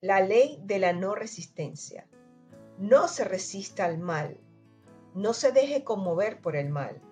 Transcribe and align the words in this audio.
La 0.00 0.20
ley 0.20 0.60
de 0.62 0.78
la 0.78 0.92
no 0.92 1.16
resistencia. 1.16 2.06
No 2.78 3.08
se 3.08 3.24
resista 3.24 3.84
al 3.84 3.98
mal. 3.98 4.38
No 5.12 5.32
se 5.32 5.50
deje 5.50 5.82
conmover 5.82 6.40
por 6.40 6.54
el 6.54 6.68
mal, 6.70 7.02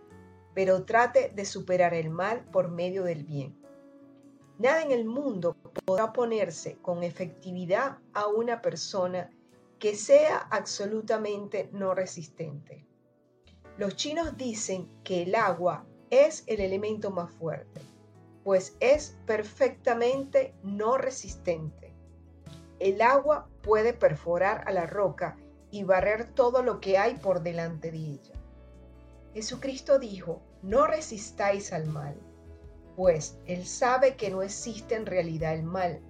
pero 0.54 0.84
trate 0.84 1.32
de 1.34 1.44
superar 1.46 1.94
el 1.94 2.10
mal 2.10 2.44
por 2.52 2.70
medio 2.70 3.02
del 3.02 3.24
bien. 3.24 3.60
Nada 4.60 4.82
en 4.82 4.92
el 4.92 5.04
mundo 5.04 5.56
podrá 5.84 6.04
oponerse 6.04 6.76
con 6.80 7.02
efectividad 7.02 7.98
a 8.14 8.28
una 8.28 8.62
persona 8.62 9.30
que 9.80 9.96
sea 9.96 10.38
absolutamente 10.38 11.68
no 11.72 11.92
resistente. 11.92 12.86
Los 13.78 13.96
chinos 13.96 14.36
dicen 14.36 14.88
que 15.02 15.24
el 15.24 15.34
agua 15.34 15.84
es 16.10 16.44
el 16.46 16.60
elemento 16.60 17.10
más 17.10 17.34
fuerte, 17.34 17.80
pues 18.44 18.76
es 18.78 19.18
perfectamente 19.26 20.54
no 20.62 20.96
resistente. 20.98 21.85
El 22.78 23.00
agua 23.00 23.48
puede 23.62 23.92
perforar 23.92 24.64
a 24.66 24.72
la 24.72 24.86
roca 24.86 25.36
y 25.70 25.84
barrer 25.84 26.28
todo 26.28 26.62
lo 26.62 26.80
que 26.80 26.98
hay 26.98 27.14
por 27.16 27.42
delante 27.42 27.90
de 27.90 27.98
ella. 27.98 28.34
Jesucristo 29.34 29.98
dijo, 29.98 30.40
no 30.62 30.86
resistáis 30.86 31.72
al 31.72 31.86
mal, 31.86 32.16
pues 32.96 33.38
Él 33.46 33.66
sabe 33.66 34.16
que 34.16 34.30
no 34.30 34.42
existe 34.42 34.94
en 34.94 35.06
realidad 35.06 35.54
el 35.54 35.62
mal 35.62 36.00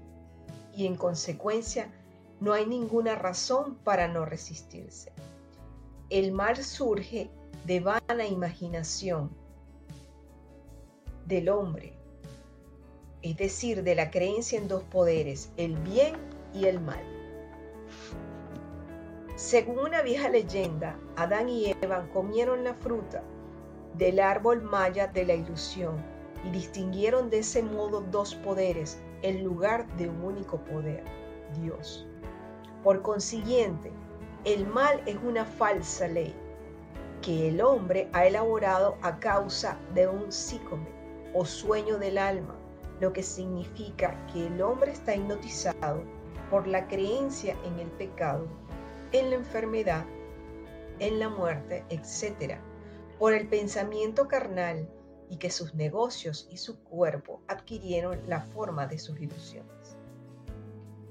y 0.74 0.86
en 0.86 0.96
consecuencia 0.96 1.90
no 2.40 2.52
hay 2.52 2.66
ninguna 2.66 3.14
razón 3.14 3.76
para 3.76 4.08
no 4.08 4.24
resistirse. 4.24 5.12
El 6.10 6.32
mal 6.32 6.56
surge 6.62 7.30
de 7.64 7.80
vana 7.80 8.26
imaginación 8.26 9.30
del 11.26 11.48
hombre, 11.48 11.94
es 13.22 13.36
decir, 13.36 13.82
de 13.82 13.96
la 13.96 14.10
creencia 14.10 14.58
en 14.58 14.68
dos 14.68 14.84
poderes, 14.84 15.50
el 15.56 15.76
bien 15.78 16.14
el 16.64 16.80
mal. 16.80 17.04
Según 19.36 19.78
una 19.78 20.00
vieja 20.00 20.30
leyenda, 20.30 20.98
Adán 21.16 21.50
y 21.50 21.74
Eva 21.82 22.08
comieron 22.14 22.64
la 22.64 22.72
fruta 22.72 23.22
del 23.94 24.18
árbol 24.18 24.62
maya 24.62 25.08
de 25.08 25.26
la 25.26 25.34
ilusión 25.34 25.96
y 26.44 26.50
distinguieron 26.50 27.28
de 27.28 27.40
ese 27.40 27.62
modo 27.62 28.00
dos 28.10 28.34
poderes 28.36 28.98
en 29.20 29.44
lugar 29.44 29.86
de 29.96 30.08
un 30.08 30.22
único 30.22 30.58
poder, 30.64 31.04
Dios. 31.60 32.06
Por 32.82 33.02
consiguiente, 33.02 33.92
el 34.44 34.66
mal 34.66 35.02
es 35.06 35.16
una 35.22 35.44
falsa 35.44 36.08
ley 36.08 36.34
que 37.20 37.48
el 37.48 37.60
hombre 37.60 38.08
ha 38.12 38.26
elaborado 38.26 38.96
a 39.02 39.18
causa 39.18 39.78
de 39.94 40.06
un 40.06 40.30
psícome 40.30 40.88
o 41.34 41.44
sueño 41.44 41.98
del 41.98 42.18
alma, 42.18 42.56
lo 43.00 43.12
que 43.12 43.22
significa 43.22 44.26
que 44.32 44.46
el 44.46 44.62
hombre 44.62 44.92
está 44.92 45.14
hipnotizado 45.14 46.15
por 46.50 46.66
la 46.66 46.88
creencia 46.88 47.56
en 47.64 47.78
el 47.78 47.88
pecado, 47.88 48.46
en 49.12 49.30
la 49.30 49.36
enfermedad, 49.36 50.04
en 50.98 51.18
la 51.18 51.28
muerte, 51.28 51.84
etc., 51.88 52.58
por 53.18 53.32
el 53.32 53.48
pensamiento 53.48 54.28
carnal 54.28 54.88
y 55.30 55.38
que 55.38 55.50
sus 55.50 55.74
negocios 55.74 56.46
y 56.50 56.58
su 56.58 56.78
cuerpo 56.80 57.40
adquirieron 57.48 58.20
la 58.28 58.40
forma 58.40 58.86
de 58.86 58.98
sus 58.98 59.18
ilusiones. 59.20 59.96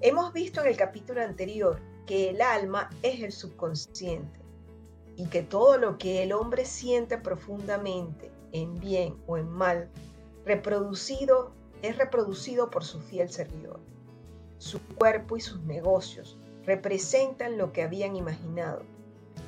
Hemos 0.02 0.34
visto 0.34 0.62
en 0.62 0.68
el 0.68 0.78
capítulo 0.78 1.22
anterior 1.22 1.82
que 2.06 2.30
el 2.30 2.42
alma 2.42 2.90
es 3.02 3.22
el 3.22 3.32
subconsciente 3.32 4.40
y 5.16 5.28
que 5.28 5.42
todo 5.42 5.78
lo 5.78 5.98
que 5.98 6.24
el 6.24 6.34
hombre 6.34 6.66
siente 6.66 7.18
profundamente, 7.18 8.32
en 8.52 8.80
bien 8.80 9.16
o 9.28 9.38
en 9.38 9.50
mal, 9.50 9.90
reproducido 10.46 11.54
es 11.82 11.98
reproducido 11.98 12.70
por 12.70 12.84
su 12.84 13.00
fiel 13.02 13.30
servidor. 13.30 13.80
Su 14.58 14.80
cuerpo 14.82 15.36
y 15.36 15.42
sus 15.42 15.62
negocios 15.64 16.38
representan 16.66 17.58
lo 17.58 17.74
que 17.74 17.84
habían 17.84 18.16
imaginado. 18.16 18.84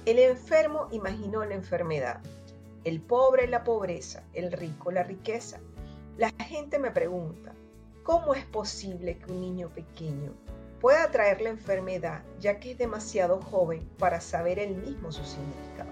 El 0.06 0.20
enfermo 0.20 0.88
imaginó 0.92 1.46
la 1.46 1.56
enfermedad, 1.56 2.22
el 2.84 3.02
pobre 3.02 3.48
la 3.48 3.64
pobreza, 3.64 4.24
el 4.34 4.52
rico 4.52 4.92
la 4.92 5.04
riqueza. 5.04 5.60
La 6.18 6.30
gente 6.32 6.78
me 6.78 6.92
pregunta, 6.92 7.54
¿cómo 8.04 8.34
es 8.34 8.46
posible 8.46 9.18
que 9.18 9.32
un 9.32 9.40
niño 9.40 9.70
pequeño 9.70 10.34
pueda 10.82 11.10
traer 11.10 11.42
la 11.42 11.50
enfermedad 11.50 12.24
ya 12.40 12.60
que 12.60 12.72
es 12.72 12.78
demasiado 12.78 13.42
joven 13.42 13.90
para 13.98 14.20
saber 14.20 14.60
él 14.60 14.76
mismo 14.76 15.12
su 15.12 15.24
significado? 15.24 15.90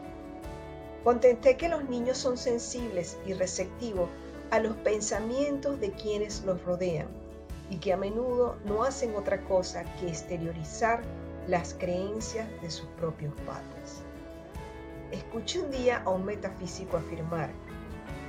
Contenté 1.06 1.56
que 1.56 1.70
los 1.70 1.88
niños 1.90 2.18
son 2.18 2.38
sensibles 2.38 3.18
y 3.26 3.34
receptivos 3.34 4.10
a 4.52 4.60
los 4.60 4.76
pensamientos 4.78 5.80
de 5.80 5.92
quienes 5.92 6.44
los 6.44 6.62
rodean 6.64 7.08
y 7.70 7.78
que 7.78 7.94
a 7.94 7.98
menudo 7.98 8.58
no 8.66 8.84
hacen 8.84 9.16
otra 9.16 9.42
cosa 9.42 9.84
que 9.96 10.08
exteriorizar 10.08 11.02
las 11.48 11.74
creencias 11.74 12.48
de 12.62 12.70
sus 12.70 12.88
propios 12.98 13.34
padres. 13.46 14.02
Escuché 15.12 15.60
un 15.60 15.72
día 15.72 16.02
a 16.06 16.10
un 16.10 16.26
metafísico 16.26 16.98
afirmar, 16.98 17.50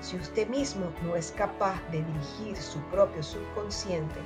si 0.01 0.17
usted 0.17 0.49
mismo 0.49 0.87
no 1.03 1.17
es 1.17 1.33
capaz 1.33 1.81
de 1.91 2.03
dirigir 2.03 2.57
su 2.57 2.79
propio 2.91 3.23
subconsciente, 3.23 4.21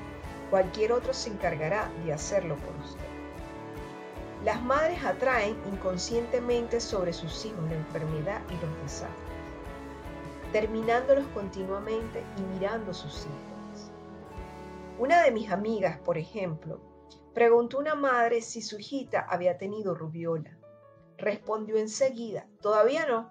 cualquier 0.51 0.93
otro 0.93 1.15
se 1.15 1.31
encargará 1.31 1.91
de 2.05 2.13
hacerlo 2.13 2.57
por 2.57 2.75
usted. 2.85 3.05
Las 4.45 4.61
madres 4.63 5.05
atraen 5.05 5.57
inconscientemente 5.73 6.81
sobre 6.81 7.13
sus 7.13 7.45
hijos 7.45 7.63
la 7.69 7.77
enfermedad 7.77 8.41
y 8.49 8.55
los 8.55 8.83
desastres 8.83 9.31
terminándolos 10.53 11.27
continuamente 11.29 12.25
y 12.37 12.43
mirando 12.55 12.93
sus 12.93 13.13
síntomas. 13.13 13.50
Una 15.01 15.23
de 15.23 15.31
mis 15.31 15.51
amigas, 15.51 15.99
por 16.01 16.19
ejemplo, 16.19 16.79
preguntó 17.33 17.79
a 17.79 17.81
una 17.81 17.95
madre 17.95 18.43
si 18.43 18.61
su 18.61 18.79
hijita 18.79 19.21
había 19.23 19.57
tenido 19.57 19.95
rubiola. 19.95 20.59
Respondió 21.17 21.79
enseguida, 21.79 22.47
todavía 22.61 23.07
no. 23.07 23.31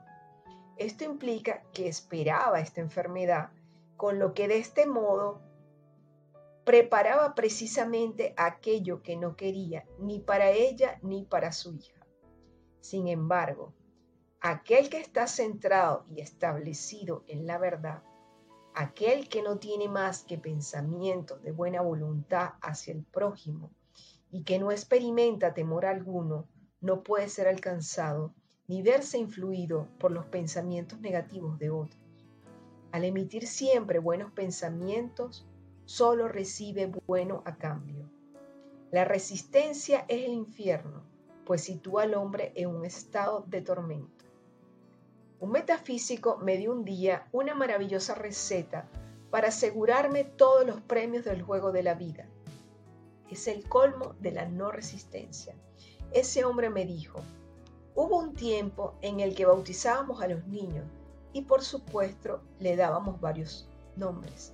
Esto 0.77 1.03
implica 1.03 1.61
que 1.71 1.87
esperaba 1.87 2.59
esta 2.59 2.81
enfermedad, 2.81 3.51
con 3.97 4.17
lo 4.17 4.33
que 4.33 4.47
de 4.47 4.57
este 4.57 4.87
modo 4.87 5.43
preparaba 6.63 7.35
precisamente 7.35 8.33
aquello 8.35 9.03
que 9.03 9.15
no 9.15 9.35
quería 9.35 9.85
ni 9.99 10.17
para 10.17 10.49
ella 10.49 10.97
ni 11.03 11.23
para 11.23 11.51
su 11.51 11.75
hija. 11.75 12.03
Sin 12.79 13.07
embargo, 13.07 13.75
aquel 14.41 14.89
que 14.89 14.97
está 14.97 15.27
centrado 15.27 16.07
y 16.09 16.21
establecido 16.21 17.25
en 17.27 17.45
la 17.45 17.59
verdad, 17.59 18.01
aquel 18.73 19.27
que 19.29 19.41
no 19.41 19.57
tiene 19.57 19.87
más 19.87 20.23
que 20.23 20.37
pensamientos 20.37 21.41
de 21.41 21.51
buena 21.51 21.81
voluntad 21.81 22.53
hacia 22.61 22.93
el 22.93 23.03
prójimo 23.03 23.71
y 24.31 24.43
que 24.43 24.59
no 24.59 24.71
experimenta 24.71 25.53
temor 25.53 25.85
alguno, 25.85 26.47
no 26.81 27.03
puede 27.03 27.29
ser 27.29 27.47
alcanzado 27.47 28.33
ni 28.67 28.81
verse 28.81 29.17
influido 29.17 29.87
por 29.99 30.11
los 30.11 30.25
pensamientos 30.27 30.99
negativos 31.01 31.57
de 31.57 31.71
otros. 31.71 32.01
Al 32.91 33.03
emitir 33.03 33.47
siempre 33.47 33.99
buenos 33.99 34.31
pensamientos, 34.31 35.47
solo 35.85 36.27
recibe 36.27 36.91
bueno 37.07 37.41
a 37.45 37.57
cambio. 37.57 38.09
La 38.91 39.05
resistencia 39.05 40.05
es 40.07 40.25
el 40.25 40.33
infierno, 40.33 41.03
pues 41.45 41.63
sitúa 41.63 42.03
al 42.03 42.13
hombre 42.13 42.51
en 42.55 42.69
un 42.69 42.85
estado 42.85 43.43
de 43.47 43.61
tormento. 43.61 44.18
Un 45.41 45.51
metafísico 45.51 46.37
me 46.37 46.57
dio 46.57 46.73
un 46.73 46.83
día 46.83 47.25
una 47.31 47.55
maravillosa 47.55 48.13
receta 48.13 48.89
para 49.31 49.47
asegurarme 49.47 50.25
todos 50.25 50.67
los 50.67 50.81
premios 50.81 51.23
del 51.23 51.41
juego 51.43 51.71
de 51.71 51.81
la 51.81 51.93
vida. 51.93 52.25
Es 53.29 53.47
el 53.47 53.63
colmo 53.69 54.15
de 54.19 54.31
la 54.31 54.45
no 54.45 54.69
resistencia. 54.69 55.55
Ese 56.11 56.43
hombre 56.43 56.69
me 56.69 56.85
dijo, 56.85 57.21
hubo 57.95 58.17
un 58.19 58.33
tiempo 58.33 58.95
en 59.01 59.21
el 59.21 59.33
que 59.33 59.45
bautizábamos 59.45 60.21
a 60.21 60.27
los 60.27 60.45
niños 60.45 60.85
y 61.31 61.43
por 61.43 61.61
supuesto 61.63 62.41
le 62.59 62.75
dábamos 62.75 63.21
varios 63.21 63.65
nombres. 63.95 64.51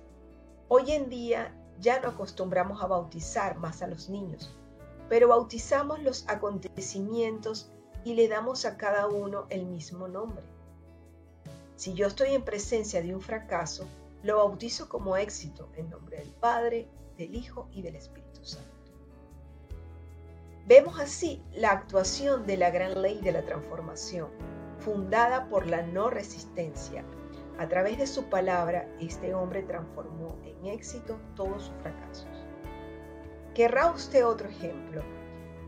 Hoy 0.68 0.92
en 0.92 1.08
día 1.08 1.52
ya 1.80 1.98
no 1.98 2.10
acostumbramos 2.10 2.80
a 2.80 2.86
bautizar 2.86 3.56
más 3.56 3.82
a 3.82 3.88
los 3.88 4.08
niños, 4.08 4.54
pero 5.08 5.26
bautizamos 5.26 6.00
los 6.04 6.28
acontecimientos 6.28 7.72
y 8.04 8.14
le 8.14 8.28
damos 8.28 8.64
a 8.66 8.76
cada 8.76 9.08
uno 9.08 9.46
el 9.50 9.66
mismo 9.66 10.06
nombre. 10.06 10.44
Si 11.76 11.92
yo 11.92 12.06
estoy 12.06 12.32
en 12.32 12.42
presencia 12.42 13.02
de 13.02 13.14
un 13.14 13.20
fracaso, 13.20 13.86
lo 14.22 14.38
bautizo 14.38 14.88
como 14.88 15.18
éxito 15.18 15.68
en 15.76 15.90
nombre 15.90 16.16
del 16.16 16.32
Padre, 16.32 16.88
del 17.18 17.34
Hijo 17.34 17.68
y 17.70 17.82
del 17.82 17.96
Espíritu 17.96 18.42
Santo. 18.46 18.70
Vemos 20.66 20.98
así 20.98 21.42
la 21.52 21.72
actuación 21.72 22.46
de 22.46 22.56
la 22.56 22.70
gran 22.70 23.02
ley 23.02 23.20
de 23.20 23.30
la 23.30 23.44
transformación, 23.44 24.30
fundada 24.78 25.50
por 25.50 25.66
la 25.66 25.82
no 25.82 26.08
resistencia. 26.08 27.04
A 27.58 27.68
través 27.68 27.98
de 27.98 28.06
su 28.06 28.24
palabra, 28.24 28.88
este 28.98 29.34
hombre 29.34 29.62
transformó 29.62 30.38
en 30.44 30.66
éxito 30.66 31.20
todos 31.34 31.64
sus 31.64 31.74
fracasos. 31.82 32.46
¿Querrá 33.54 33.90
usted 33.90 34.26
otro 34.26 34.48
ejemplo? 34.48 35.02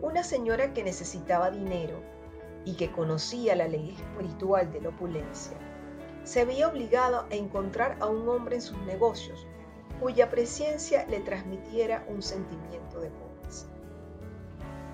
Una 0.00 0.24
señora 0.24 0.72
que 0.72 0.84
necesitaba 0.84 1.50
dinero 1.50 2.02
y 2.64 2.76
que 2.76 2.90
conocía 2.92 3.54
la 3.54 3.68
ley 3.68 3.94
espiritual 3.94 4.72
de 4.72 4.80
la 4.80 4.88
opulencia 4.88 5.56
se 6.28 6.44
veía 6.44 6.68
obligado 6.68 7.26
a 7.30 7.34
encontrar 7.34 7.96
a 8.00 8.06
un 8.06 8.28
hombre 8.28 8.56
en 8.56 8.60
sus 8.60 8.76
negocios 8.80 9.46
cuya 9.98 10.28
presencia 10.28 11.06
le 11.06 11.20
transmitiera 11.20 12.04
un 12.06 12.20
sentimiento 12.20 13.00
de 13.00 13.08
pobreza. 13.08 13.66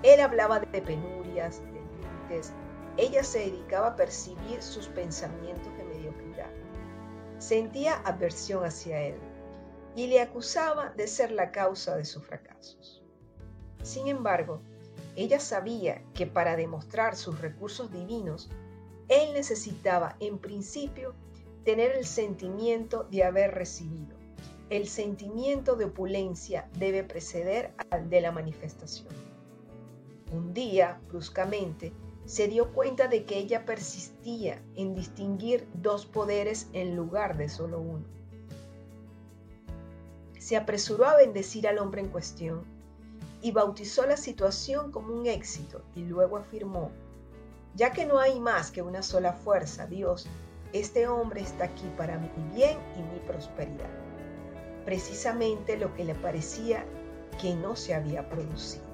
Él 0.01 0.21
hablaba 0.21 0.61
de 0.61 0.81
penurias, 0.81 1.59
de 1.59 1.81
límites. 1.81 2.53
Ella 2.95 3.21
se 3.25 3.39
dedicaba 3.39 3.87
a 3.87 3.95
percibir 3.97 4.63
sus 4.63 4.87
pensamientos 4.87 5.77
de 5.77 5.83
mediocridad. 5.83 6.49
Sentía 7.37 7.95
aversión 8.05 8.63
hacia 8.63 9.01
él 9.01 9.19
y 9.93 10.07
le 10.07 10.21
acusaba 10.21 10.91
de 10.91 11.05
ser 11.05 11.31
la 11.31 11.51
causa 11.51 11.97
de 11.97 12.05
sus 12.05 12.25
fracasos. 12.25 13.03
Sin 13.83 14.07
embargo, 14.07 14.61
ella 15.17 15.41
sabía 15.41 16.01
que 16.13 16.27
para 16.27 16.55
demostrar 16.55 17.17
sus 17.17 17.41
recursos 17.41 17.91
divinos, 17.91 18.49
él 19.07 19.33
necesitaba 19.33 20.15
en 20.19 20.37
principio 20.37 21.13
tener 21.63 21.95
el 21.95 22.05
sentimiento 22.05 23.05
de 23.11 23.23
haber 23.23 23.53
recibido. 23.53 24.15
El 24.69 24.87
sentimiento 24.87 25.75
de 25.75 25.85
opulencia 25.85 26.69
debe 26.77 27.03
preceder 27.03 27.73
al 27.91 28.09
de 28.09 28.21
la 28.21 28.31
manifestación. 28.31 29.13
Un 30.31 30.53
día, 30.53 30.99
bruscamente, 31.07 31.93
se 32.25 32.47
dio 32.47 32.73
cuenta 32.73 33.07
de 33.07 33.25
que 33.25 33.37
ella 33.37 33.65
persistía 33.65 34.61
en 34.75 34.95
distinguir 34.95 35.67
dos 35.75 36.07
poderes 36.07 36.67
en 36.73 36.95
lugar 36.95 37.37
de 37.37 37.49
solo 37.49 37.79
uno. 37.79 38.05
Se 40.39 40.57
apresuró 40.57 41.05
a 41.05 41.17
bendecir 41.17 41.67
al 41.67 41.77
hombre 41.77 42.01
en 42.01 42.09
cuestión 42.09 42.63
y 43.41 43.51
bautizó 43.51 44.05
la 44.07 44.17
situación 44.17 44.91
como 44.91 45.13
un 45.13 45.27
éxito 45.27 45.83
y 45.95 46.01
luego 46.01 46.37
afirmó, 46.37 46.91
ya 47.75 47.91
que 47.91 48.05
no 48.05 48.19
hay 48.19 48.39
más 48.39 48.71
que 48.71 48.81
una 48.81 49.03
sola 49.03 49.33
fuerza, 49.33 49.85
Dios, 49.85 50.27
este 50.71 51.07
hombre 51.07 51.41
está 51.41 51.65
aquí 51.65 51.91
para 51.97 52.17
mi 52.17 52.29
bien 52.53 52.77
y 52.97 53.01
mi 53.01 53.19
prosperidad. 53.19 53.89
Precisamente 54.85 55.77
lo 55.77 55.93
que 55.93 56.05
le 56.05 56.15
parecía 56.15 56.85
que 57.41 57.53
no 57.53 57.75
se 57.75 57.93
había 57.93 58.29
producido. 58.29 58.85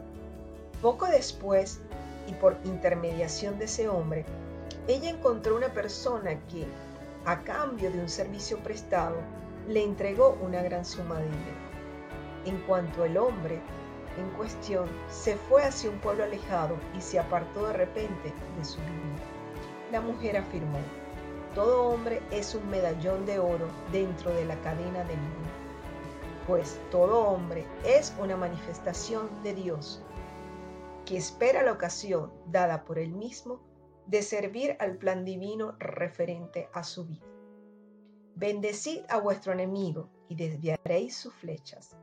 Poco 0.81 1.05
después, 1.05 1.79
y 2.27 2.33
por 2.33 2.57
intermediación 2.63 3.59
de 3.59 3.65
ese 3.65 3.87
hombre, 3.87 4.25
ella 4.87 5.09
encontró 5.09 5.55
una 5.55 5.73
persona 5.73 6.39
que, 6.47 6.65
a 7.25 7.41
cambio 7.43 7.91
de 7.91 7.99
un 7.99 8.09
servicio 8.09 8.57
prestado, 8.63 9.17
le 9.67 9.83
entregó 9.83 10.37
una 10.41 10.63
gran 10.63 10.85
suma 10.85 11.19
de 11.19 11.25
dinero. 11.25 11.71
En 12.45 12.57
cuanto 12.61 13.05
el 13.05 13.17
hombre 13.17 13.61
en 14.17 14.29
cuestión 14.31 14.87
se 15.09 15.35
fue 15.35 15.63
hacia 15.63 15.89
un 15.89 15.99
pueblo 15.99 16.23
alejado 16.23 16.75
y 16.97 17.01
se 17.01 17.19
apartó 17.19 17.67
de 17.67 17.73
repente 17.73 18.33
de 18.57 18.65
su 18.65 18.77
vida, 18.79 19.15
la 19.91 20.01
mujer 20.01 20.37
afirmó, 20.37 20.79
todo 21.55 21.83
hombre 21.83 22.21
es 22.31 22.55
un 22.55 22.69
medallón 22.69 23.25
de 23.25 23.39
oro 23.39 23.67
dentro 23.91 24.33
de 24.33 24.45
la 24.45 24.55
cadena 24.61 25.03
de 25.03 25.15
vida, 25.15 25.51
pues 26.47 26.79
todo 26.89 27.27
hombre 27.27 27.65
es 27.85 28.13
una 28.19 28.37
manifestación 28.37 29.29
de 29.43 29.53
Dios 29.53 30.03
que 31.05 31.17
espera 31.17 31.63
la 31.63 31.73
ocasión 31.73 32.31
dada 32.45 32.85
por 32.85 32.99
él 32.99 33.11
mismo 33.11 33.59
de 34.07 34.21
servir 34.21 34.75
al 34.79 34.97
plan 34.97 35.25
divino 35.25 35.75
referente 35.79 36.69
a 36.73 36.83
su 36.83 37.05
vida. 37.05 37.25
Bendecid 38.35 39.01
a 39.09 39.19
vuestro 39.19 39.53
enemigo 39.53 40.09
y 40.29 40.35
desviaréis 40.35 41.15
sus 41.15 41.33
flechas, 41.33 41.97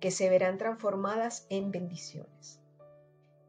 que 0.00 0.10
se 0.10 0.28
verán 0.30 0.58
transformadas 0.58 1.46
en 1.50 1.70
bendiciones. 1.70 2.60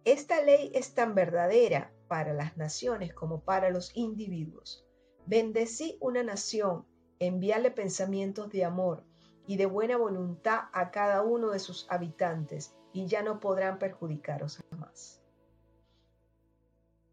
Esta 0.05 0.41
ley 0.41 0.71
es 0.73 0.93
tan 0.93 1.15
verdadera 1.15 1.91
para 2.07 2.33
las 2.33 2.55
naciones 2.57 3.13
como 3.13 3.41
para 3.41 3.69
los 3.69 3.95
individuos. 3.95 4.85
Bendecí 5.25 5.97
una 5.99 6.23
nación, 6.23 6.85
envíale 7.19 7.71
pensamientos 7.71 8.49
de 8.49 8.63
amor 8.63 9.03
y 9.45 9.57
de 9.57 9.65
buena 9.65 9.97
voluntad 9.97 10.69
a 10.73 10.91
cada 10.91 11.23
uno 11.23 11.51
de 11.51 11.59
sus 11.59 11.85
habitantes 11.89 12.73
y 12.93 13.07
ya 13.07 13.21
no 13.23 13.39
podrán 13.39 13.79
perjudicaros 13.79 14.63
jamás. 14.69 15.21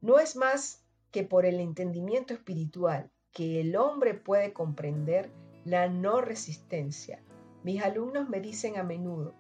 No 0.01 0.19
es 0.19 0.37
más 0.37 0.85
que 1.11 1.25
por 1.25 1.47
el 1.47 1.61
entendimiento 1.61 2.35
espiritual 2.35 3.11
que 3.33 3.61
el 3.61 3.75
hombre 3.77 4.15
puede 4.15 4.53
comprender 4.53 5.33
la 5.65 5.89
no 5.89 6.21
resistencia. 6.21 7.23
Mis 7.65 7.83
alumnos 7.83 8.29
me 8.29 8.41
dicen 8.41 8.77
a 8.77 8.83
menudo, 8.83 9.33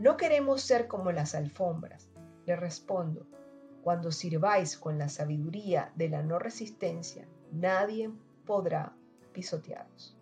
no 0.00 0.16
queremos 0.16 0.62
ser 0.62 0.88
como 0.88 1.12
las 1.12 1.36
alfombras. 1.36 2.10
Le 2.44 2.56
respondo, 2.56 3.24
cuando 3.84 4.10
sirváis 4.10 4.76
con 4.76 4.98
la 4.98 5.08
sabiduría 5.08 5.92
de 5.94 6.08
la 6.08 6.24
no 6.24 6.40
resistencia, 6.40 7.28
nadie 7.52 8.10
podrá 8.44 8.92
pisotearos. 9.32 10.16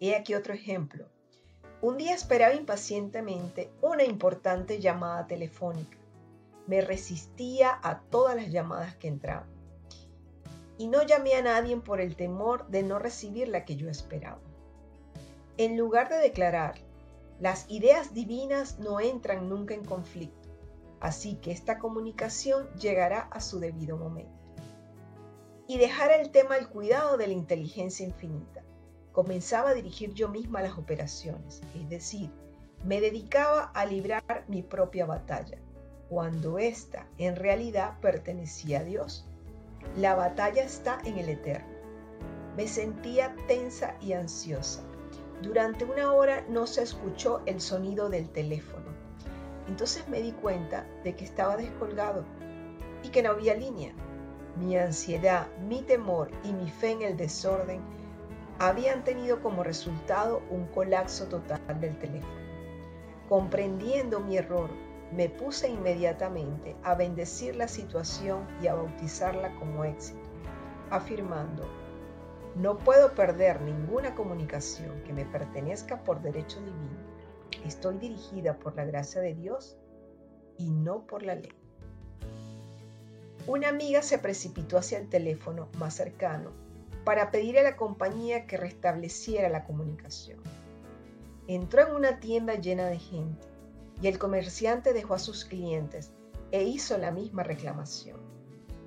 He 0.00 0.16
aquí 0.16 0.34
otro 0.34 0.54
ejemplo. 0.54 1.04
Un 1.82 1.98
día 1.98 2.14
esperaba 2.14 2.54
impacientemente 2.54 3.70
una 3.82 4.04
importante 4.04 4.80
llamada 4.80 5.26
telefónica. 5.26 5.98
Me 6.66 6.80
resistía 6.80 7.78
a 7.82 8.00
todas 8.00 8.34
las 8.34 8.50
llamadas 8.50 8.96
que 8.96 9.08
entraban. 9.08 9.50
Y 10.78 10.88
no 10.88 11.02
llamé 11.02 11.34
a 11.34 11.42
nadie 11.42 11.76
por 11.76 12.00
el 12.00 12.16
temor 12.16 12.66
de 12.68 12.82
no 12.82 12.98
recibir 12.98 13.48
la 13.48 13.66
que 13.66 13.76
yo 13.76 13.90
esperaba. 13.90 14.47
En 15.58 15.76
lugar 15.76 16.08
de 16.08 16.18
declarar, 16.18 16.76
las 17.40 17.68
ideas 17.68 18.14
divinas 18.14 18.78
no 18.78 19.00
entran 19.00 19.48
nunca 19.48 19.74
en 19.74 19.84
conflicto, 19.84 20.48
así 21.00 21.34
que 21.34 21.50
esta 21.50 21.80
comunicación 21.80 22.68
llegará 22.74 23.22
a 23.22 23.40
su 23.40 23.58
debido 23.58 23.96
momento. 23.96 24.30
Y 25.66 25.78
dejar 25.78 26.12
el 26.12 26.30
tema 26.30 26.54
al 26.54 26.68
cuidado 26.68 27.16
de 27.16 27.26
la 27.26 27.32
inteligencia 27.32 28.06
infinita 28.06 28.62
comenzaba 29.10 29.70
a 29.70 29.74
dirigir 29.74 30.14
yo 30.14 30.28
misma 30.28 30.62
las 30.62 30.78
operaciones, 30.78 31.60
es 31.74 31.88
decir, 31.88 32.30
me 32.84 33.00
dedicaba 33.00 33.72
a 33.74 33.84
librar 33.84 34.44
mi 34.46 34.62
propia 34.62 35.06
batalla, 35.06 35.58
cuando 36.08 36.60
ésta 36.60 37.08
en 37.18 37.34
realidad 37.34 37.98
pertenecía 38.00 38.78
a 38.78 38.84
Dios. 38.84 39.26
La 39.96 40.14
batalla 40.14 40.62
está 40.62 41.00
en 41.04 41.18
el 41.18 41.28
Eterno. 41.30 41.66
Me 42.56 42.68
sentía 42.68 43.34
tensa 43.48 43.96
y 44.00 44.12
ansiosa. 44.12 44.87
Durante 45.42 45.84
una 45.84 46.12
hora 46.12 46.44
no 46.48 46.66
se 46.66 46.82
escuchó 46.82 47.42
el 47.46 47.60
sonido 47.60 48.08
del 48.08 48.28
teléfono. 48.28 48.86
Entonces 49.68 50.08
me 50.08 50.20
di 50.20 50.32
cuenta 50.32 50.86
de 51.04 51.14
que 51.14 51.24
estaba 51.24 51.56
descolgado 51.56 52.24
y 53.04 53.10
que 53.10 53.22
no 53.22 53.30
había 53.30 53.54
línea. 53.54 53.92
Mi 54.56 54.76
ansiedad, 54.76 55.46
mi 55.68 55.82
temor 55.82 56.30
y 56.42 56.52
mi 56.52 56.68
fe 56.68 56.90
en 56.90 57.02
el 57.02 57.16
desorden 57.16 57.80
habían 58.58 59.04
tenido 59.04 59.40
como 59.40 59.62
resultado 59.62 60.42
un 60.50 60.66
colapso 60.66 61.26
total 61.26 61.60
del 61.80 61.96
teléfono. 61.98 62.34
Comprendiendo 63.28 64.18
mi 64.18 64.36
error, 64.38 64.70
me 65.12 65.28
puse 65.28 65.68
inmediatamente 65.68 66.74
a 66.82 66.94
bendecir 66.94 67.54
la 67.54 67.68
situación 67.68 68.46
y 68.60 68.66
a 68.66 68.74
bautizarla 68.74 69.54
como 69.60 69.84
éxito, 69.84 70.28
afirmando, 70.90 71.64
no 72.56 72.78
puedo 72.78 73.14
perder 73.14 73.60
ninguna 73.60 74.14
comunicación 74.14 75.02
que 75.04 75.12
me 75.12 75.24
pertenezca 75.24 76.02
por 76.02 76.22
derecho 76.22 76.58
divino. 76.58 76.98
Estoy 77.64 77.98
dirigida 77.98 78.58
por 78.58 78.76
la 78.76 78.84
gracia 78.84 79.20
de 79.20 79.34
Dios 79.34 79.76
y 80.58 80.70
no 80.70 81.06
por 81.06 81.22
la 81.22 81.34
ley. 81.34 81.52
Una 83.46 83.68
amiga 83.68 84.02
se 84.02 84.18
precipitó 84.18 84.76
hacia 84.76 84.98
el 84.98 85.08
teléfono 85.08 85.68
más 85.78 85.94
cercano 85.94 86.50
para 87.04 87.30
pedir 87.30 87.58
a 87.58 87.62
la 87.62 87.76
compañía 87.76 88.46
que 88.46 88.58
restableciera 88.58 89.48
la 89.48 89.64
comunicación. 89.64 90.40
Entró 91.46 91.86
en 91.86 91.94
una 91.94 92.20
tienda 92.20 92.54
llena 92.56 92.86
de 92.86 92.98
gente 92.98 93.46
y 94.02 94.08
el 94.08 94.18
comerciante 94.18 94.92
dejó 94.92 95.14
a 95.14 95.18
sus 95.18 95.44
clientes 95.44 96.12
e 96.50 96.64
hizo 96.64 96.98
la 96.98 97.10
misma 97.10 97.42
reclamación. 97.42 98.20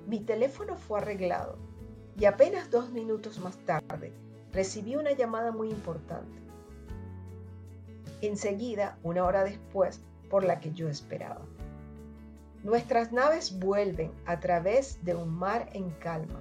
Mi 0.06 0.20
teléfono 0.20 0.76
fue 0.76 1.00
arreglado 1.00 1.58
y 2.18 2.24
apenas 2.24 2.70
dos 2.70 2.90
minutos 2.90 3.38
más 3.40 3.56
tarde 3.58 4.12
recibí 4.52 4.96
una 4.96 5.12
llamada 5.12 5.52
muy 5.52 5.70
importante. 5.70 6.38
Enseguida, 8.20 8.98
una 9.02 9.24
hora 9.24 9.44
después, 9.44 10.00
por 10.30 10.44
la 10.44 10.60
que 10.60 10.72
yo 10.72 10.88
esperaba. 10.88 11.42
Nuestras 12.62 13.12
naves 13.12 13.58
vuelven 13.58 14.12
a 14.26 14.38
través 14.40 15.04
de 15.04 15.14
un 15.14 15.28
mar 15.30 15.68
en 15.72 15.90
calma 15.90 16.40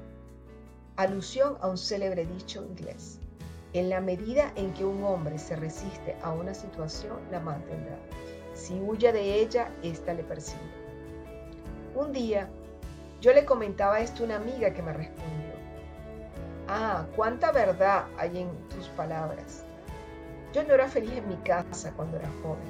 alusión 1.02 1.58
a 1.62 1.68
un 1.68 1.78
célebre 1.78 2.26
dicho 2.26 2.64
inglés. 2.64 3.20
En 3.74 3.90
la 3.90 4.02
medida 4.02 4.52
en 4.56 4.74
que 4.74 4.86
un 4.86 5.04
hombre 5.04 5.40
se 5.40 5.56
resiste 5.56 6.16
a 6.22 6.32
una 6.32 6.54
situación, 6.54 7.18
la 7.32 7.40
mantendrá. 7.40 7.98
Si 8.54 8.74
huye 8.80 9.12
de 9.12 9.40
ella, 9.42 9.72
ésta 9.82 10.14
le 10.14 10.24
persigue. 10.24 10.60
Un 11.96 12.12
día, 12.12 12.50
yo 13.22 13.34
le 13.34 13.46
comentaba 13.46 14.02
esto 14.02 14.24
a 14.24 14.26
una 14.26 14.36
amiga 14.36 14.74
que 14.74 14.82
me 14.82 14.94
respondió. 14.94 15.51
Ah, 16.74 17.06
cuánta 17.18 17.52
verdad 17.52 18.06
hay 18.18 18.44
en 18.44 18.70
tus 18.70 18.88
palabras. 18.88 19.66
Yo 20.54 20.64
no 20.64 20.74
era 20.74 20.88
feliz 20.88 21.12
en 21.12 21.28
mi 21.28 21.36
casa 21.36 21.92
cuando 21.98 22.16
era 22.16 22.30
joven. 22.42 22.64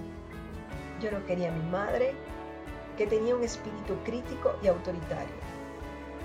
Yo 0.99 1.11
no 1.11 1.23
quería 1.27 1.49
a 1.49 1.51
mi 1.55 1.69
madre, 1.69 2.15
que 2.97 3.05
tenía 3.05 3.35
un 3.35 3.43
espíritu 3.43 3.95
crítico 4.03 4.55
y 4.63 4.69
autoritario. 4.69 5.35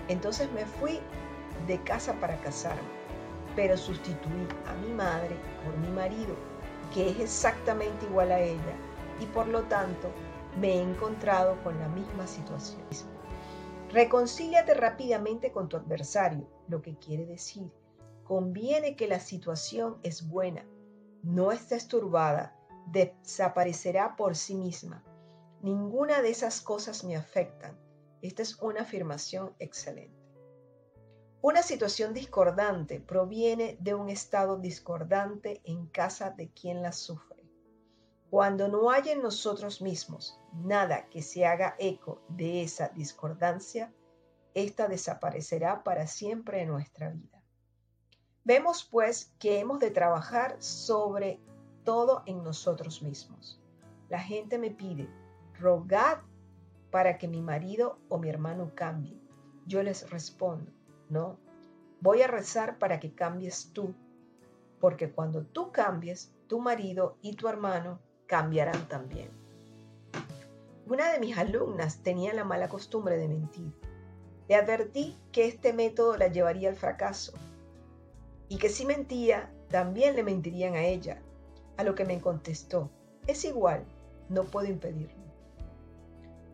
Entonces 0.09 0.51
me 0.53 0.65
fui 0.65 1.01
de 1.67 1.79
casa 1.83 2.15
para 2.15 2.39
casarme, 2.39 2.81
pero 3.55 3.77
sustituí 3.77 4.49
a 4.67 4.73
mi 4.87 4.95
madre 4.95 5.37
por 5.63 5.77
mi 5.77 5.89
marido, 5.89 6.35
que 6.95 7.11
es 7.11 7.21
exactamente 7.21 8.07
igual 8.07 8.33
a 8.33 8.41
ella, 8.41 8.75
y 9.21 9.27
por 9.27 9.49
lo 9.49 9.61
tanto 9.65 10.09
me 10.59 10.79
he 10.79 10.83
encontrado 10.83 11.59
con 11.63 11.79
la 11.79 11.89
misma 11.89 12.27
situación. 12.27 12.81
Reconcíliate 13.93 14.75
rápidamente 14.75 15.53
con 15.53 15.69
tu 15.69 15.77
adversario, 15.77 16.49
lo 16.69 16.83
que 16.83 16.97
quiere 16.99 17.25
decir, 17.25 17.71
conviene 18.25 18.97
que 18.97 19.07
la 19.07 19.21
situación 19.21 19.99
es 20.03 20.29
buena, 20.29 20.67
no 21.23 21.53
estés 21.53 21.87
turbada, 21.87 22.57
desaparecerá 22.89 24.17
por 24.17 24.37
sí 24.37 24.57
misma. 24.57 25.05
Ninguna 25.63 26.21
de 26.21 26.31
esas 26.31 26.61
cosas 26.61 27.05
me 27.05 27.17
afectan. 27.17 27.79
Esta 28.23 28.43
es 28.43 28.61
una 28.61 28.83
afirmación 28.83 29.55
excelente. 29.59 30.27
Una 31.43 31.63
situación 31.63 32.13
discordante 32.13 33.01
proviene 33.01 33.77
de 33.81 33.95
un 33.95 34.09
estado 34.09 34.57
discordante 34.57 35.61
en 35.65 35.87
casa 35.87 36.31
de 36.31 36.49
quien 36.51 36.83
la 36.83 36.93
sufre. 36.93 37.36
Cuando 38.31 38.67
no 38.69 38.91
hay 38.91 39.11
en 39.11 39.23
nosotros 39.23 39.81
mismos 39.81 40.41
nada 40.53 41.09
que 41.09 41.23
se 41.23 41.47
haga 41.47 41.77
eco 41.79 42.23
de 42.29 42.63
esa 42.63 42.89
discordancia, 42.89 43.93
ésta 44.53 44.89
desaparecerá 44.89 45.85
para 45.85 46.07
siempre 46.07 46.63
en 46.63 46.69
nuestra 46.69 47.11
vida. 47.11 47.43
Vemos 48.43 48.85
pues 48.85 49.33
que 49.39 49.61
hemos 49.61 49.79
de 49.79 49.91
trabajar 49.91 50.57
sobre 50.61 51.41
todo 51.85 52.23
en 52.27 52.43
nosotros 52.43 53.01
mismos. 53.03 53.61
La 54.09 54.19
gente 54.19 54.59
me 54.59 54.71
pide, 54.71 55.09
rogad 55.59 56.19
para 56.91 57.19
que 57.19 57.29
mi 57.29 57.43
marido 57.43 57.99
o 58.09 58.19
mi 58.19 58.29
hermano 58.29 58.73
cambie. 58.75 59.21
Yo 59.67 59.83
les 59.83 60.11
respondo, 60.11 60.73
no, 61.09 61.39
voy 62.01 62.23
a 62.23 62.29
rezar 62.29 62.79
para 62.79 62.99
que 62.99 63.15
cambies 63.15 63.73
tú, 63.73 63.95
porque 64.81 65.13
cuando 65.13 65.45
tú 65.45 65.71
cambies, 65.71 66.33
tu 66.47 66.61
marido 66.61 67.19
y 67.21 67.35
tu 67.35 67.49
hermano 67.49 68.01
cambiarán 68.27 68.89
también. 68.89 69.31
Una 70.89 71.11
de 71.13 71.19
mis 71.19 71.37
alumnas 71.37 71.99
tenía 72.03 72.33
la 72.33 72.45
mala 72.45 72.69
costumbre 72.69 73.17
de 73.17 73.29
mentir. 73.29 73.73
Le 74.49 74.55
advertí 74.55 75.19
que 75.33 75.47
este 75.47 75.73
método 75.73 76.17
la 76.17 76.29
llevaría 76.29 76.69
al 76.69 76.77
fracaso 76.77 77.33
y 78.49 78.59
que 78.59 78.69
si 78.69 78.87
mentía, 78.87 79.51
también 79.69 80.15
le 80.15 80.23
mentirían 80.23 80.75
a 80.75 80.85
ella, 80.85 81.21
a 81.77 81.83
lo 81.83 81.97
que 81.97 82.05
me 82.05 82.21
contestó, 82.21 82.91
es 83.27 83.45
igual, 83.45 83.85
no 84.29 84.45
puedo 84.45 84.69
impedirlo. 84.69 85.27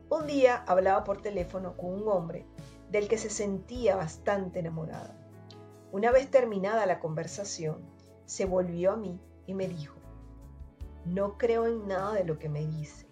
Un 0.09 0.26
día 0.26 0.64
hablaba 0.67 1.05
por 1.05 1.21
teléfono 1.21 1.76
con 1.76 1.93
un 1.93 2.09
hombre 2.09 2.47
del 2.91 3.09
que 3.09 3.19
se 3.19 3.31
sentía 3.31 3.97
bastante 3.97 4.61
enamorada. 4.61 5.14
Una 5.91 6.11
vez 6.11 6.31
terminada 6.31 6.87
la 6.87 7.00
conversación, 7.00 7.83
se 8.25 8.47
volvió 8.47 8.93
a 8.93 8.97
mí 8.97 9.21
y 9.47 9.55
me 9.55 9.69
dijo, 9.69 9.97
no 11.04 11.37
creo 11.37 11.66
en 11.66 11.88
nada 11.88 12.14
de 12.14 12.25
lo 12.25 12.38
que 12.38 12.49
me 12.49 12.66
dice. 12.66 13.06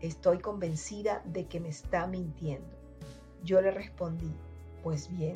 Estoy 0.00 0.38
convencida 0.38 1.22
de 1.24 1.46
que 1.46 1.60
me 1.60 1.68
está 1.68 2.06
mintiendo. 2.06 2.76
Yo 3.42 3.60
le 3.60 3.70
respondí, 3.70 4.32
pues 4.82 5.10
bien, 5.10 5.34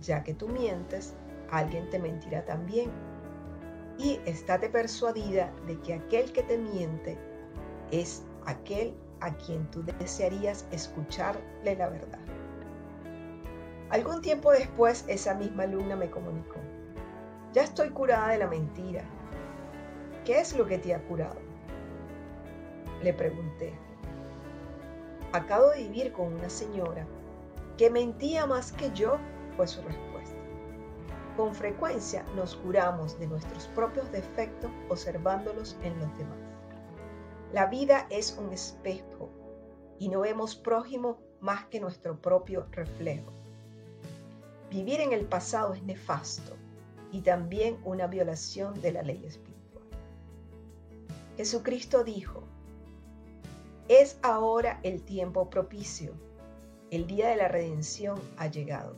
ya 0.00 0.24
que 0.24 0.34
tú 0.34 0.48
mientes, 0.48 1.14
alguien 1.50 1.88
te 1.90 1.98
mentirá 1.98 2.44
también. 2.44 2.90
Y 3.98 4.20
estate 4.24 4.70
persuadida 4.70 5.52
de 5.66 5.78
que 5.80 5.94
aquel 5.94 6.32
que 6.32 6.42
te 6.42 6.58
miente 6.58 7.18
es 7.90 8.22
aquel 8.46 8.94
a 9.20 9.34
quien 9.36 9.70
tú 9.70 9.82
desearías 9.82 10.66
escucharle 10.70 11.76
la 11.76 11.90
verdad. 11.90 12.18
Algún 13.90 14.22
tiempo 14.22 14.52
después, 14.52 15.04
esa 15.08 15.34
misma 15.34 15.64
alumna 15.64 15.96
me 15.96 16.10
comunicó, 16.10 16.56
ya 17.52 17.62
estoy 17.62 17.90
curada 17.90 18.28
de 18.28 18.38
la 18.38 18.46
mentira 18.46 19.04
¿Qué 20.30 20.38
es 20.38 20.56
lo 20.56 20.64
que 20.64 20.78
te 20.78 20.94
ha 20.94 21.02
curado? 21.08 21.40
Le 23.02 23.12
pregunté. 23.12 23.72
Acabo 25.32 25.70
de 25.70 25.82
vivir 25.82 26.12
con 26.12 26.34
una 26.34 26.48
señora 26.48 27.04
que 27.76 27.90
mentía 27.90 28.46
más 28.46 28.70
que 28.70 28.92
yo, 28.92 29.18
fue 29.56 29.66
su 29.66 29.82
respuesta. 29.82 30.36
Con 31.36 31.52
frecuencia 31.52 32.24
nos 32.36 32.54
curamos 32.54 33.18
de 33.18 33.26
nuestros 33.26 33.66
propios 33.74 34.12
defectos 34.12 34.70
observándolos 34.88 35.76
en 35.82 35.98
los 35.98 36.16
demás. 36.16 36.38
La 37.52 37.66
vida 37.66 38.06
es 38.08 38.38
un 38.38 38.52
espejo 38.52 39.30
y 39.98 40.10
no 40.10 40.20
vemos 40.20 40.54
prójimo 40.54 41.18
más 41.40 41.64
que 41.64 41.80
nuestro 41.80 42.16
propio 42.22 42.68
reflejo. 42.70 43.32
Vivir 44.70 45.00
en 45.00 45.12
el 45.12 45.24
pasado 45.24 45.74
es 45.74 45.82
nefasto 45.82 46.52
y 47.10 47.22
también 47.22 47.80
una 47.84 48.06
violación 48.06 48.80
de 48.80 48.92
la 48.92 49.02
ley 49.02 49.24
espiritual. 49.26 49.49
Jesucristo 51.40 52.04
dijo, 52.04 52.42
es 53.88 54.18
ahora 54.20 54.78
el 54.82 55.00
tiempo 55.00 55.48
propicio, 55.48 56.12
el 56.90 57.06
día 57.06 57.28
de 57.28 57.36
la 57.36 57.48
redención 57.48 58.20
ha 58.36 58.48
llegado. 58.48 58.94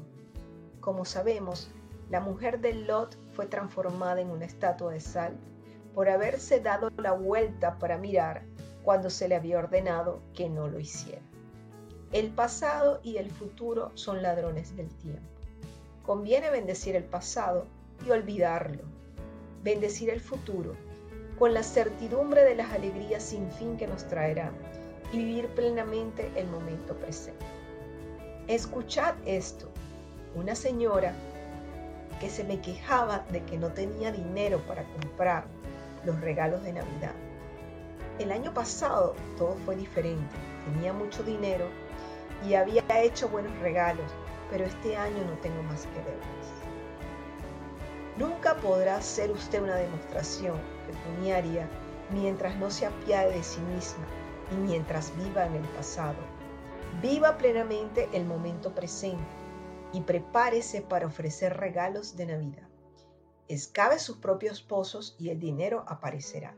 Como 0.80 1.04
sabemos, 1.04 1.70
la 2.11 2.18
mujer 2.18 2.58
de 2.61 2.75
Lot 2.75 3.16
fue 3.30 3.46
transformada 3.46 4.20
en 4.20 4.28
una 4.28 4.44
estatua 4.44 4.90
de 4.90 4.99
sal 4.99 5.37
por 5.94 6.08
haberse 6.08 6.58
dado 6.58 6.90
la 6.96 7.12
vuelta 7.12 7.78
para 7.78 7.96
mirar 7.96 8.42
cuando 8.82 9.08
se 9.08 9.28
le 9.28 9.37
había 9.37 9.61
ordenado 9.61 10.20
que 10.34 10.49
no 10.49 10.66
lo 10.66 10.80
hiciera. 10.80 11.22
El 12.11 12.30
pasado 12.30 12.99
y 13.04 13.18
el 13.18 13.30
futuro 13.30 13.92
son 13.94 14.20
ladrones 14.20 14.76
del 14.76 14.88
tiempo. 14.96 15.22
Conviene 16.04 16.50
bendecir 16.50 16.96
el 16.96 17.04
pasado 17.04 17.66
y 18.04 18.11
olvidarlo. 18.11 18.82
Bendecir 19.62 20.11
el 20.11 20.20
futuro 20.20 20.75
con 21.42 21.54
la 21.54 21.64
certidumbre 21.64 22.44
de 22.44 22.54
las 22.54 22.70
alegrías 22.70 23.20
sin 23.20 23.50
fin 23.50 23.76
que 23.76 23.88
nos 23.88 24.06
traerá 24.06 24.52
y 25.12 25.18
vivir 25.18 25.49
plenamente 25.49 26.30
el 26.37 26.46
momento 26.46 26.94
presente. 26.94 27.44
Escuchad 28.46 29.16
esto. 29.26 29.68
Una 30.37 30.54
señora 30.54 31.12
que 32.20 32.30
se 32.30 32.44
me 32.44 32.61
quejaba 32.61 33.25
de 33.32 33.42
que 33.42 33.58
no 33.58 33.72
tenía 33.72 34.12
dinero 34.12 34.61
para 34.68 34.84
comprar 34.84 35.46
los 36.04 36.20
regalos 36.20 36.62
de 36.62 36.75
Navidad. 36.75 37.14
El 38.20 38.30
año 38.30 38.54
pasado 38.54 39.16
todo 39.37 39.56
fue 39.64 39.75
diferente. 39.75 40.37
Tenía 40.72 40.92
mucho 40.92 41.25
dinero 41.25 41.66
y 42.46 42.54
había 42.54 42.84
hecho 43.02 43.28
buenos 43.28 43.58
regalos, 43.58 44.12
pero 44.49 44.64
este 44.64 44.96
año 44.96 45.25
no 45.25 45.37
tengo 45.38 45.61
más 45.64 45.87
que 45.87 46.08
deudas. 46.08 46.52
Nunca 48.16 48.54
podrá 48.58 49.02
ser 49.02 49.32
usted 49.32 49.61
una 49.61 49.75
demostración 49.75 50.81
pecuniaria 50.92 51.68
mientras 52.11 52.56
no 52.56 52.70
se 52.70 52.87
apiade 52.87 53.32
de 53.32 53.42
sí 53.42 53.61
misma 53.61 54.06
y 54.50 54.56
mientras 54.56 55.16
viva 55.16 55.46
en 55.46 55.54
el 55.54 55.68
pasado. 55.70 56.18
Viva 57.00 57.38
plenamente 57.38 58.08
el 58.12 58.25
momento 58.25 58.75
presente 58.75 59.25
y 59.92 60.02
prepárese 60.02 60.82
para 60.82 61.06
ofrecer 61.06 61.56
regalos 61.56 62.16
de 62.16 62.26
Navidad. 62.26 62.68
Escabe 63.49 63.99
sus 63.99 64.18
propios 64.18 64.62
pozos 64.62 65.16
y 65.18 65.30
el 65.30 65.38
dinero 65.38 65.84
aparecerá. 65.88 66.56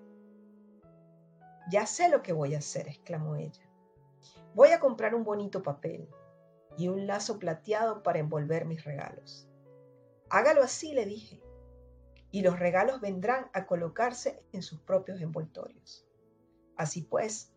Ya 1.71 1.87
sé 1.87 2.09
lo 2.09 2.23
que 2.23 2.33
voy 2.33 2.55
a 2.55 2.59
hacer, 2.59 2.89
exclamó 2.89 3.37
ella. 3.37 3.65
Voy 4.55 4.71
a 4.71 4.81
comprar 4.81 5.15
un 5.15 5.25
bonito 5.25 5.63
papel 5.63 6.09
y 6.77 6.89
un 6.89 7.07
lazo 7.07 7.39
plateado 7.39 8.03
para 8.03 8.19
envolver 8.19 8.67
mis 8.67 8.85
regalos. 8.85 9.49
Hágalo 10.31 10.63
así, 10.63 10.93
le 10.93 11.07
dije 11.07 11.41
y 12.35 12.43
los 12.43 12.59
regalos 12.59 13.01
vendrán 13.01 13.49
a 13.53 13.65
colocarse 13.65 14.43
en 14.51 14.61
sus 14.61 14.81
propios 14.81 15.21
envoltorios. 15.21 16.05
Así 16.77 17.03
pues, 17.03 17.53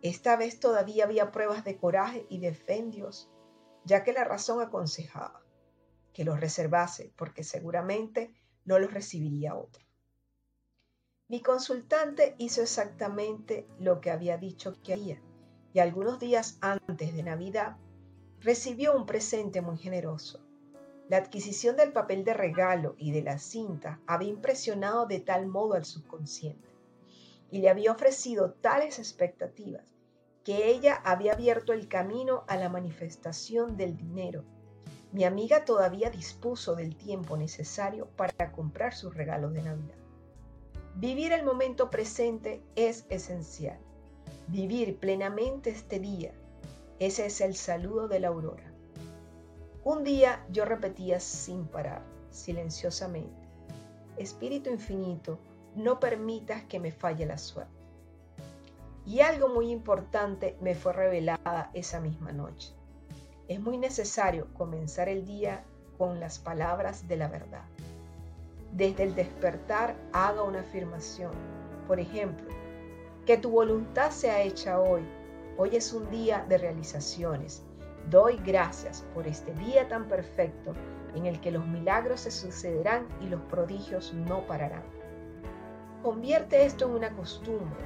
esta 0.00 0.36
vez 0.36 0.58
todavía 0.58 1.04
había 1.04 1.30
pruebas 1.30 1.64
de 1.64 1.76
coraje 1.76 2.24
y 2.30 2.38
de 2.38 2.54
fe 2.54 2.78
en 2.78 2.90
Dios, 2.90 3.30
ya 3.84 4.04
que 4.04 4.14
la 4.14 4.24
razón 4.24 4.62
aconsejaba 4.62 5.44
que 6.14 6.24
los 6.24 6.40
reservase 6.40 7.12
porque 7.14 7.44
seguramente 7.44 8.34
no 8.64 8.78
los 8.78 8.90
recibiría 8.90 9.54
otro. 9.54 9.84
Mi 11.28 11.42
consultante 11.42 12.36
hizo 12.38 12.62
exactamente 12.62 13.68
lo 13.78 14.00
que 14.00 14.10
había 14.10 14.38
dicho 14.38 14.80
que 14.82 14.94
haría 14.94 15.20
y 15.74 15.80
algunos 15.80 16.18
días 16.18 16.56
antes 16.62 17.14
de 17.14 17.22
Navidad 17.22 17.76
recibió 18.40 18.96
un 18.96 19.04
presente 19.04 19.60
muy 19.60 19.76
generoso 19.76 20.45
la 21.08 21.18
adquisición 21.18 21.76
del 21.76 21.92
papel 21.92 22.24
de 22.24 22.34
regalo 22.34 22.94
y 22.98 23.12
de 23.12 23.22
la 23.22 23.38
cinta 23.38 24.00
había 24.06 24.30
impresionado 24.30 25.06
de 25.06 25.20
tal 25.20 25.46
modo 25.46 25.74
al 25.74 25.84
subconsciente 25.84 26.68
y 27.50 27.58
le 27.58 27.70
había 27.70 27.92
ofrecido 27.92 28.52
tales 28.52 28.98
expectativas 28.98 29.96
que 30.46 30.68
ella 30.68 31.00
había 31.04 31.32
abierto 31.32 31.72
el 31.72 31.88
camino 31.88 32.44
a 32.46 32.56
la 32.56 32.68
manifestación 32.68 33.76
del 33.76 33.96
dinero. 33.96 34.44
Mi 35.12 35.24
amiga 35.24 35.64
todavía 35.64 36.08
dispuso 36.10 36.76
del 36.76 36.96
tiempo 36.96 37.36
necesario 37.36 38.06
para 38.16 38.52
comprar 38.52 38.94
sus 38.94 39.14
regalos 39.14 39.52
de 39.54 39.62
Navidad. 39.62 39.96
Vivir 40.94 41.32
el 41.32 41.44
momento 41.44 41.90
presente 41.90 42.62
es 42.76 43.06
esencial. 43.10 43.78
Vivir 44.46 44.98
plenamente 44.98 45.70
este 45.70 45.98
día. 45.98 46.32
Ese 47.00 47.26
es 47.26 47.40
el 47.40 47.56
saludo 47.56 48.06
de 48.06 48.20
la 48.20 48.28
aurora. 48.28 48.65
Un 49.88 50.02
día 50.02 50.44
yo 50.50 50.64
repetía 50.64 51.20
sin 51.20 51.64
parar, 51.64 52.02
silenciosamente, 52.32 53.48
Espíritu 54.16 54.68
infinito, 54.68 55.38
no 55.76 56.00
permitas 56.00 56.64
que 56.64 56.80
me 56.80 56.90
falle 56.90 57.24
la 57.24 57.38
suerte. 57.38 57.70
Y 59.06 59.20
algo 59.20 59.48
muy 59.48 59.70
importante 59.70 60.56
me 60.60 60.74
fue 60.74 60.92
revelada 60.92 61.70
esa 61.72 62.00
misma 62.00 62.32
noche. 62.32 62.72
Es 63.46 63.60
muy 63.60 63.78
necesario 63.78 64.48
comenzar 64.54 65.08
el 65.08 65.24
día 65.24 65.62
con 65.96 66.18
las 66.18 66.40
palabras 66.40 67.06
de 67.06 67.18
la 67.18 67.28
verdad. 67.28 67.62
Desde 68.72 69.04
el 69.04 69.14
despertar 69.14 69.94
haga 70.12 70.42
una 70.42 70.62
afirmación. 70.62 71.30
Por 71.86 72.00
ejemplo, 72.00 72.48
que 73.24 73.38
tu 73.38 73.50
voluntad 73.50 74.10
sea 74.10 74.42
hecha 74.42 74.80
hoy. 74.80 75.02
Hoy 75.56 75.76
es 75.76 75.92
un 75.92 76.10
día 76.10 76.44
de 76.48 76.58
realizaciones. 76.58 77.62
Doy 78.10 78.36
gracias 78.44 79.04
por 79.14 79.26
este 79.26 79.52
día 79.54 79.88
tan 79.88 80.06
perfecto 80.06 80.74
en 81.16 81.26
el 81.26 81.40
que 81.40 81.50
los 81.50 81.66
milagros 81.66 82.20
se 82.20 82.30
sucederán 82.30 83.08
y 83.20 83.26
los 83.26 83.40
prodigios 83.42 84.14
no 84.14 84.46
pararán. 84.46 84.84
Convierte 86.04 86.64
esto 86.64 86.84
en 86.84 86.92
una 86.92 87.10
costumbre 87.16 87.84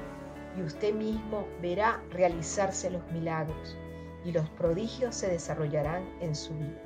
y 0.55 0.61
usted 0.61 0.93
mismo 0.93 1.47
verá 1.59 2.03
realizarse 2.11 2.91
los 2.91 3.03
milagros 3.11 3.77
y 4.23 4.31
los 4.31 4.47
prodigios 4.51 5.15
se 5.15 5.27
desarrollarán 5.27 6.07
en 6.19 6.35
su 6.35 6.53
vida. 6.53 6.79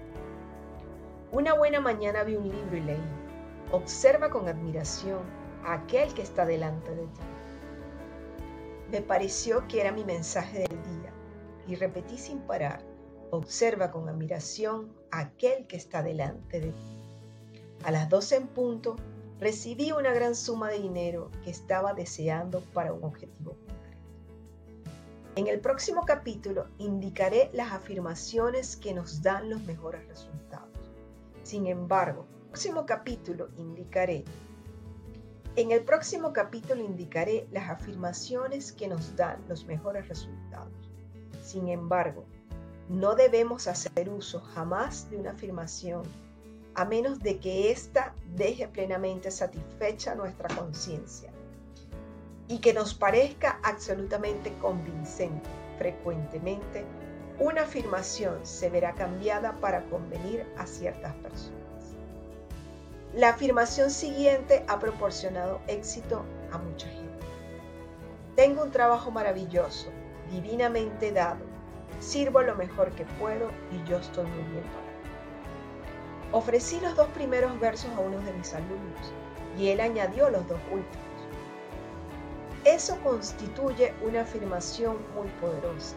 Una 1.34 1.56
buena 1.56 1.82
mañana 1.82 2.24
vi 2.24 2.36
un 2.36 2.48
libro 2.48 2.78
y 2.78 2.82
leí, 2.82 3.04
observa 3.74 4.30
con 4.30 4.48
admiración 4.48 5.20
a 5.66 5.74
aquel 5.74 6.14
que 6.14 6.22
está 6.22 6.46
delante 6.46 6.92
de 6.92 7.04
ti. 7.08 7.22
Me 8.92 9.02
pareció 9.02 9.68
que 9.68 9.82
era 9.82 9.92
mi 9.92 10.06
mensaje 10.06 10.60
del 10.60 10.84
día 10.84 11.12
y 11.68 11.76
repetí 11.76 12.18
sin 12.18 12.40
parar, 12.40 12.95
observa 13.32 13.92
con 13.92 14.10
admiración 14.10 14.94
a 15.12 15.20
aquel 15.20 15.68
que 15.68 15.78
está 15.78 16.04
delante 16.04 16.60
de 16.60 16.72
ti. 16.72 17.02
A 17.84 17.92
las 17.92 18.10
12 18.10 18.36
en 18.36 18.48
punto 18.48 18.96
recibí 19.40 19.92
una 19.92 20.14
gran 20.14 20.36
suma 20.36 20.70
de 20.70 20.80
dinero 20.80 21.30
que 21.44 21.52
estaba 21.52 21.94
deseando 21.94 22.62
para 22.74 22.94
un 22.94 23.04
objetivo 23.04 23.56
en 25.38 25.48
el 25.48 25.60
próximo 25.60 26.04
capítulo 26.06 26.68
indicaré 26.78 27.50
las 27.52 27.74
afirmaciones 27.74 28.78
que 28.78 28.94
nos 28.94 29.22
dan 29.22 29.50
los 29.50 29.62
mejores 29.64 30.08
resultados. 30.08 30.70
Sin 31.44 31.68
embargo, 31.68 32.26
en 32.30 32.36
el 32.38 32.48
próximo 32.48 32.86
capítulo 32.86 33.50
indicaré 33.58 34.24
en 35.58 35.72
el 35.72 35.84
próximo 35.84 36.32
capítulo 36.32 36.82
indicaré 36.82 37.48
las 37.52 37.70
afirmaciones 37.70 38.72
que 38.72 38.88
nos 38.88 39.16
dan 39.18 39.42
los 39.50 39.66
mejores 39.66 40.08
resultados. 40.08 40.72
Sin 41.42 41.68
embargo, 41.68 42.26
no 42.90 43.16
debemos 43.16 43.68
hacer 43.68 44.10
uso 44.10 44.42
jamás 44.54 45.10
de 45.10 45.18
una 45.18 45.32
afirmación 45.32 46.04
a 46.76 46.86
menos 46.86 47.20
de 47.20 47.40
que 47.40 47.72
ésta 47.72 48.14
deje 48.36 48.68
plenamente 48.68 49.32
satisfecha 49.32 50.14
nuestra 50.14 50.54
conciencia 50.56 51.32
y 52.48 52.60
que 52.60 52.74
nos 52.74 52.94
parezca 52.94 53.60
absolutamente 53.64 54.54
convincente. 54.62 55.50
Frecuentemente, 55.78 56.86
una 57.40 57.64
afirmación 57.64 58.46
se 58.46 58.70
verá 58.70 58.94
cambiada 58.94 59.54
para 59.60 59.84
convenir 59.90 60.46
a 60.58 60.66
ciertas 60.68 61.14
personas. 61.16 61.60
La 63.14 63.30
afirmación 63.30 63.90
siguiente 63.90 64.66
ha 64.68 64.80
proporcionado 64.80 65.62
éxito 65.68 66.24
a 66.52 66.58
mucha 66.58 66.88
gente. 66.88 67.26
Tengo 68.36 68.64
un 68.64 68.72
trabajo 68.72 69.12
maravilloso, 69.12 69.88
divinamente 70.30 71.12
dado. 71.12 71.55
Sirvo 72.00 72.42
lo 72.42 72.56
mejor 72.56 72.92
que 72.92 73.06
puedo 73.20 73.50
y 73.72 73.90
yo 73.90 73.98
estoy 73.98 74.26
muy 74.26 74.44
bien 74.52 74.64
pagado. 74.64 74.86
Ofrecí 76.32 76.80
los 76.82 76.96
dos 76.96 77.08
primeros 77.10 77.58
versos 77.60 77.90
a 77.92 78.00
uno 78.00 78.20
de 78.20 78.34
mis 78.34 78.54
alumnos 78.54 79.14
y 79.58 79.70
él 79.70 79.80
añadió 79.80 80.30
los 80.30 80.48
dos 80.48 80.60
últimos. 80.72 81.06
Eso 82.66 83.00
constituye 83.04 83.94
una 84.02 84.22
afirmación 84.22 84.98
muy 85.16 85.28
poderosa, 85.40 85.96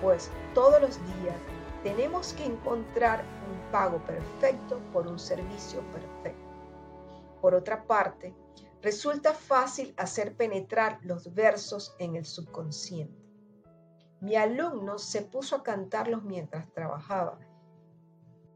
pues 0.00 0.30
todos 0.54 0.80
los 0.80 0.96
días 1.20 1.36
tenemos 1.82 2.32
que 2.32 2.46
encontrar 2.46 3.24
un 3.50 3.72
pago 3.72 3.98
perfecto 4.04 4.78
por 4.92 5.06
un 5.06 5.18
servicio 5.18 5.80
perfecto. 5.90 6.40
Por 7.40 7.54
otra 7.54 7.84
parte, 7.84 8.32
resulta 8.80 9.34
fácil 9.34 9.92
hacer 9.96 10.34
penetrar 10.36 10.98
los 11.02 11.34
versos 11.34 11.94
en 11.98 12.16
el 12.16 12.24
subconsciente. 12.24 13.23
Mi 14.24 14.36
alumno 14.36 14.96
se 14.96 15.20
puso 15.20 15.56
a 15.56 15.62
cantarlos 15.62 16.24
mientras 16.24 16.72
trabajaba 16.72 17.38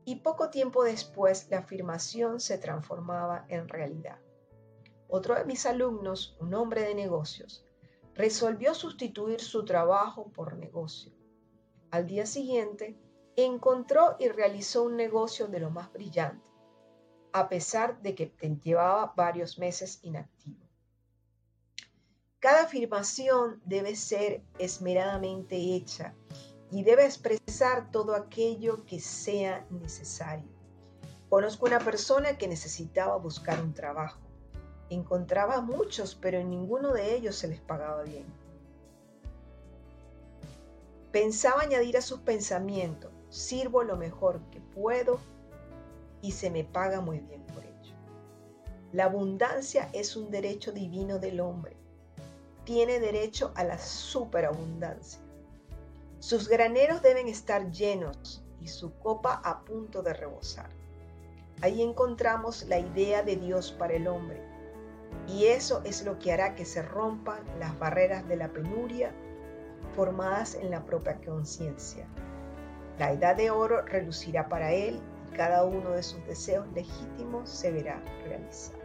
y 0.07 0.16
poco 0.16 0.48
tiempo 0.48 0.83
después 0.83 1.46
la 1.50 1.59
afirmación 1.59 2.40
se 2.40 2.57
transformaba 2.57 3.44
en 3.50 3.68
realidad. 3.68 4.18
Otro 5.09 5.35
de 5.35 5.44
mis 5.44 5.66
alumnos, 5.66 6.38
un 6.40 6.54
hombre 6.54 6.85
de 6.85 6.94
negocios, 6.94 7.66
resolvió 8.14 8.72
sustituir 8.72 9.42
su 9.42 9.66
trabajo 9.66 10.33
por 10.33 10.57
negocio. 10.57 11.12
Al 11.90 12.07
día 12.07 12.24
siguiente, 12.24 12.98
encontró 13.37 14.16
y 14.18 14.28
realizó 14.31 14.85
un 14.85 14.96
negocio 14.96 15.48
de 15.48 15.61
lo 15.61 15.68
más 15.68 15.92
brillante, 15.92 16.48
a 17.35 17.50
pesar 17.50 18.00
de 18.00 18.14
que 18.14 18.33
llevaba 18.64 19.12
varios 19.14 19.59
meses 19.59 19.98
inactivo. 20.02 20.67
Cada 22.40 22.62
afirmación 22.62 23.61
debe 23.64 23.96
ser 23.96 24.42
esmeradamente 24.61 25.57
hecha 25.57 26.14
y 26.70 26.85
debe 26.85 27.05
expresar 27.05 27.90
todo 27.90 28.14
aquello 28.14 28.85
que 28.85 29.01
sea 29.01 29.66
necesario. 29.70 30.48
Conozco 31.29 31.66
una 31.66 31.81
persona 31.81 32.38
que 32.38 32.46
necesitaba 32.46 33.16
buscar 33.16 33.61
un 33.61 33.74
trabajo. 33.74 34.20
Encontraba 34.88 35.61
muchos, 35.61 36.14
pero 36.14 36.38
en 36.38 36.48
ninguno 36.48 36.92
de 36.92 37.16
ellos 37.16 37.35
se 37.35 37.48
les 37.48 37.61
pagaba 37.61 38.05
bien. 38.05 38.27
Pensaba 41.11 41.62
añadir 41.62 41.96
a 41.96 42.03
sus 42.03 42.20
pensamientos, 42.20 43.11
sirvo 43.31 43.83
lo 43.83 43.96
mejor 43.96 44.40
que 44.53 44.61
puedo 44.61 45.18
y 46.22 46.31
se 46.33 46.51
me 46.51 46.62
paga 46.62 47.01
muy 47.01 47.18
bien 47.18 47.42
por 47.46 47.64
ello. 47.64 47.94
La 48.92 49.07
abundancia 49.07 49.90
es 49.92 50.14
un 50.14 50.31
derecho 50.31 50.70
divino 50.70 51.18
del 51.18 51.40
hombre. 51.40 51.77
Tiene 52.68 53.00
derecho 53.00 53.50
a 53.54 53.64
la 53.64 53.78
superabundancia. 53.78 55.22
Sus 56.18 56.50
graneros 56.50 57.00
deben 57.00 57.26
estar 57.26 57.70
llenos 57.70 58.44
y 58.61 58.68
su 58.68 58.92
copa 58.98 59.40
a 59.42 59.64
punto 59.64 60.02
de 60.02 60.12
rebosar. 60.12 60.68
Ahí 61.62 61.81
encontramos 61.81 62.66
la 62.66 62.78
idea 62.78 63.22
de 63.22 63.37
Dios 63.37 63.72
para 63.72 63.94
el 63.94 64.07
hombre 64.07 64.42
y 65.26 65.46
eso 65.46 65.81
es 65.87 66.04
lo 66.04 66.18
que 66.18 66.31
hará 66.31 66.54
que 66.54 66.66
se 66.66 66.83
rompan 66.83 67.40
las 67.59 67.78
barreras 67.78 68.28
de 68.28 68.37
la 68.37 68.48
penuria 68.48 69.14
formadas 69.96 70.54
en 70.54 70.70
la 70.70 70.85
propia 70.85 71.18
conciencia. 71.24 72.07
La 72.98 73.12
edad 73.12 73.35
de 73.35 73.50
oro 73.50 73.81
relucirá 73.81 74.50
para 74.50 74.74
él 74.74 75.00
y 75.33 75.37
cada 75.37 75.64
uno 75.64 75.92
de 75.92 76.02
sus 76.02 76.22
deseos 76.26 76.66
legítimos 76.74 77.48
se 77.48 77.72
verá 77.72 78.02
realizado. 78.26 78.77